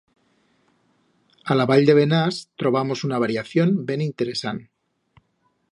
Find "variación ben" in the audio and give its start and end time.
3.27-4.01